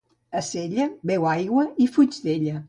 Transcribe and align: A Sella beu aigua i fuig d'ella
A 0.39 0.41
Sella 0.47 0.87
beu 1.11 1.29
aigua 1.33 1.67
i 1.87 1.89
fuig 1.99 2.19
d'ella 2.27 2.59